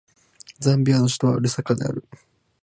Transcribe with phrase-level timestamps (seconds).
[0.57, 2.03] ザンビアの首都はルサカである